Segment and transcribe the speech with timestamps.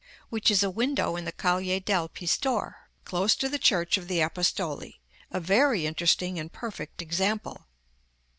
[0.29, 2.73] which is a window in the Calle del Pistor,
[3.05, 4.95] close to the church of the Apostoli,
[5.29, 7.67] a very interesting and perfect example.